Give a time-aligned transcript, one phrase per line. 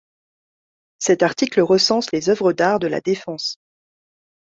[0.97, 3.57] Cet article recense les œuvres d'art de La Défense.